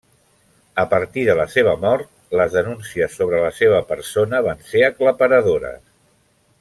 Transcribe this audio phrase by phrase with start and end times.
[0.83, 2.09] A partir de la seva mort,
[2.41, 5.81] les denúncies sobre la seva persona van ser aclaparadores.